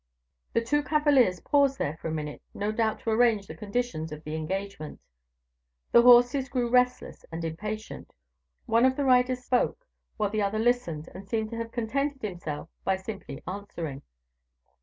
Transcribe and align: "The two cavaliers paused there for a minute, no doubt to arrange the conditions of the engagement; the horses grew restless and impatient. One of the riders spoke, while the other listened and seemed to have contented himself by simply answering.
"The 0.53 0.63
two 0.63 0.81
cavaliers 0.81 1.41
paused 1.41 1.77
there 1.77 1.95
for 1.97 2.07
a 2.07 2.11
minute, 2.11 2.41
no 2.55 2.71
doubt 2.71 3.01
to 3.01 3.11
arrange 3.11 3.45
the 3.45 3.53
conditions 3.53 4.11
of 4.11 4.23
the 4.23 4.33
engagement; 4.35 4.99
the 5.91 6.01
horses 6.01 6.49
grew 6.49 6.71
restless 6.71 7.23
and 7.31 7.45
impatient. 7.45 8.11
One 8.65 8.83
of 8.85 8.95
the 8.95 9.05
riders 9.05 9.43
spoke, 9.43 9.85
while 10.17 10.31
the 10.31 10.41
other 10.41 10.57
listened 10.57 11.07
and 11.13 11.29
seemed 11.29 11.51
to 11.51 11.57
have 11.57 11.71
contented 11.71 12.23
himself 12.23 12.67
by 12.83 12.95
simply 12.95 13.43
answering. 13.47 14.01